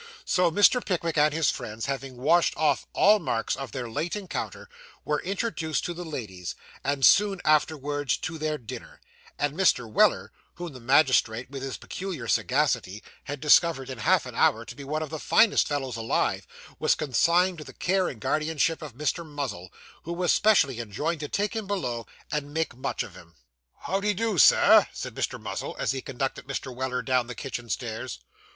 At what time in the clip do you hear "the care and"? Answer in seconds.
17.63-18.19